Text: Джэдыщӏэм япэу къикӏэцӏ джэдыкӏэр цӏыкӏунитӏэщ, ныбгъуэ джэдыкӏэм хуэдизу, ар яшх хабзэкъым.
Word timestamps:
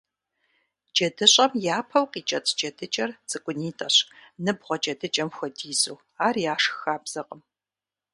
Джэдыщӏэм 0.93 1.51
япэу 1.77 2.05
къикӏэцӏ 2.11 2.51
джэдыкӏэр 2.57 3.11
цӏыкӏунитӏэщ, 3.29 3.95
ныбгъуэ 4.43 4.75
джэдыкӏэм 4.81 5.29
хуэдизу, 5.35 5.97
ар 6.25 6.35
яшх 6.53 6.73
хабзэкъым. 6.81 7.41